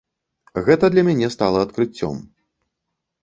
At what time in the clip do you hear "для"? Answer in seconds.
0.93-1.03